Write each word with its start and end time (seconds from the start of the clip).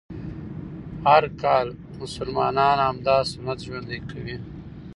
هر 1.05 1.23
کال 1.41 1.67
مسلمانان 1.99 2.77
همدا 2.87 3.17
سنت 3.31 3.59
ژوندی 3.65 3.99
کوي 4.09 4.37